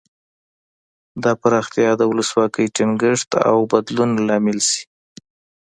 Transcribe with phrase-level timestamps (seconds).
[1.23, 4.81] دا پراختیا د ولسواکۍ ټینګښت او بدلون لامل شي.